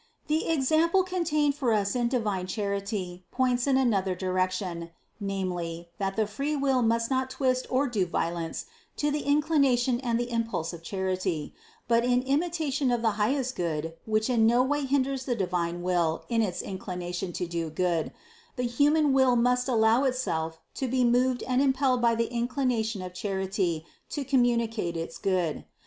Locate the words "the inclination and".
9.11-10.19